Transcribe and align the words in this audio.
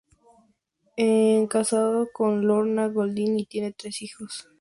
Es 0.97 1.47
casado 1.47 2.07
con 2.11 2.47
Lorna 2.47 2.87
Golding 2.87 3.37
y 3.37 3.45
tiene 3.45 3.71
tres 3.73 4.01
hijos. 4.01 4.47